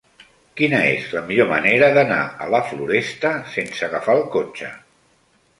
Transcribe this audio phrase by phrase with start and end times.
[0.59, 4.73] Quina és la millor manera d'anar a la Floresta sense agafar el cotxe?